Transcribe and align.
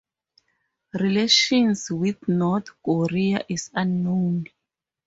Relations 0.95 1.91
with 1.91 2.27
North 2.27 2.69
Korea 2.83 3.45
is 3.47 3.69
unknown. 3.75 4.47